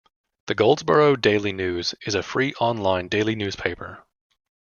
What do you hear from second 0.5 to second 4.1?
Goldsboro Daily News is a free online daily newspaper.